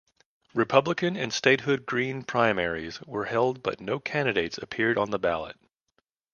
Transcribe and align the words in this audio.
Republican 0.55 1.15
and 1.15 1.31
Statehood 1.31 1.85
Green 1.85 2.23
primaries 2.23 2.99
were 3.03 3.25
held 3.25 3.61
but 3.61 3.79
no 3.79 3.99
candidates 3.99 4.57
appeared 4.57 4.97
on 4.97 5.11
the 5.11 5.19
ballot. 5.19 5.57